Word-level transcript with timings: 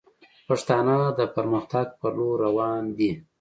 پښتانه 0.47 0.97
د 1.17 1.19
پرمختګ 1.35 1.87
پر 1.99 2.11
لور 2.17 2.35
روان 2.45 2.83
دي 2.97 3.11